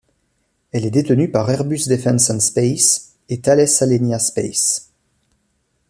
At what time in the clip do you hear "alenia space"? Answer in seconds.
3.81-4.89